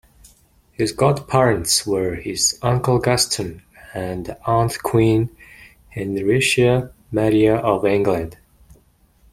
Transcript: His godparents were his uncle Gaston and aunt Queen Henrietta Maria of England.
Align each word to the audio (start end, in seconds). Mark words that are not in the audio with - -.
His 0.71 0.91
godparents 0.93 1.85
were 1.85 2.15
his 2.15 2.57
uncle 2.63 2.97
Gaston 2.97 3.61
and 3.93 4.35
aunt 4.47 4.81
Queen 4.81 5.29
Henrietta 5.89 6.89
Maria 7.11 7.57
of 7.57 7.85
England. 7.85 8.35